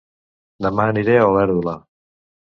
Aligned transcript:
Dema 0.65 0.87
aniré 0.93 1.17
a 1.17 1.27
Olèrdola 1.33 1.75